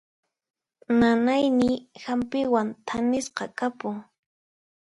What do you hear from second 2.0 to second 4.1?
hampiwan thanisqa kapun.